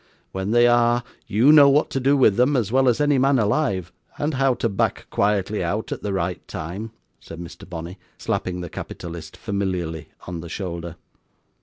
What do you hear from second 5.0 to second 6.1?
quietly out at